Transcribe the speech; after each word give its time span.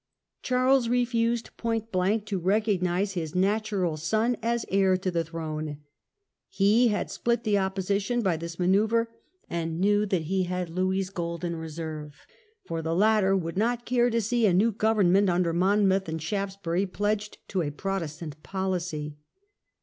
Charles 0.41 0.89
refused 0.89 1.55
point 1.57 1.91
blank 1.91 2.25
to 2.25 2.39
recognize 2.39 3.11
his 3.13 3.35
natural 3.35 3.97
son 3.97 4.35
as 4.41 4.65
heir 4.69 4.97
to 4.97 5.11
the 5.11 5.23
throne. 5.23 5.77
He 6.49 6.87
had 6.87 7.11
split 7.11 7.43
the 7.43 7.59
Opposition 7.59 8.23
by 8.23 8.35
this 8.37 8.57
manoeuvre, 8.57 9.07
and 9.47 9.79
knew 9.79 10.07
that 10.07 10.23
he 10.23 10.45
had 10.45 10.71
Louis' 10.71 11.11
gold 11.11 11.43
in 11.45 11.55
reserve, 11.55 12.15
for 12.65 12.81
the 12.81 12.95
latter 12.95 13.37
would 13.37 13.57
not 13.59 13.85
care 13.85 14.09
to 14.09 14.21
see 14.21 14.47
a 14.47 14.53
new 14.55 14.71
government 14.71 15.29
under 15.29 15.53
Monmouth 15.53 16.09
and 16.09 16.19
Shaftes 16.19 16.57
bury 16.57 16.87
pledged 16.87 17.37
to 17.49 17.61
a 17.61 17.69
Protestant 17.69 18.41
policy. 18.41 19.17